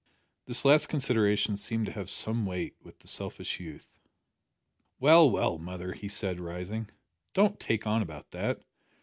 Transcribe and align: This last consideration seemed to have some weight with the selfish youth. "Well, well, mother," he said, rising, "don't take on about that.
This 0.47 0.65
last 0.65 0.87
consideration 0.89 1.55
seemed 1.55 1.85
to 1.85 1.91
have 1.91 2.09
some 2.09 2.43
weight 2.43 2.73
with 2.81 2.97
the 2.97 3.07
selfish 3.07 3.59
youth. 3.59 3.85
"Well, 4.99 5.29
well, 5.29 5.59
mother," 5.59 5.93
he 5.93 6.09
said, 6.09 6.39
rising, 6.39 6.89
"don't 7.35 7.59
take 7.59 7.85
on 7.85 8.01
about 8.01 8.31
that. 8.31 8.63